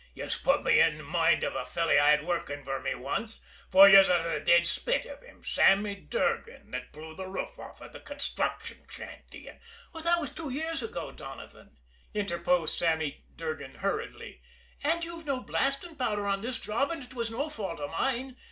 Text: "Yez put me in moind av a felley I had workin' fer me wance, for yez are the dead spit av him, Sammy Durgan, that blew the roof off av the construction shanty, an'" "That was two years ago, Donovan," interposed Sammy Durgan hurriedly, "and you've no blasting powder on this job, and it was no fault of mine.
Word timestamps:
"Yez 0.15 0.35
put 0.35 0.63
me 0.63 0.79
in 0.79 1.03
moind 1.03 1.43
av 1.43 1.53
a 1.55 1.63
felley 1.63 1.99
I 1.99 2.09
had 2.09 2.25
workin' 2.25 2.63
fer 2.65 2.79
me 2.81 2.95
wance, 2.95 3.39
for 3.69 3.87
yez 3.87 4.09
are 4.09 4.33
the 4.39 4.43
dead 4.43 4.65
spit 4.65 5.05
av 5.05 5.21
him, 5.21 5.43
Sammy 5.43 5.93
Durgan, 5.95 6.71
that 6.71 6.91
blew 6.91 7.13
the 7.13 7.27
roof 7.27 7.59
off 7.59 7.83
av 7.83 7.93
the 7.93 7.99
construction 7.99 8.87
shanty, 8.89 9.47
an'" 9.47 9.59
"That 10.03 10.19
was 10.19 10.31
two 10.33 10.49
years 10.49 10.81
ago, 10.81 11.11
Donovan," 11.11 11.77
interposed 12.15 12.79
Sammy 12.79 13.25
Durgan 13.35 13.75
hurriedly, 13.75 14.41
"and 14.83 15.03
you've 15.03 15.27
no 15.27 15.39
blasting 15.39 15.95
powder 15.95 16.25
on 16.25 16.41
this 16.41 16.57
job, 16.57 16.89
and 16.89 17.03
it 17.03 17.13
was 17.13 17.29
no 17.29 17.47
fault 17.47 17.79
of 17.79 17.91
mine. 17.91 18.37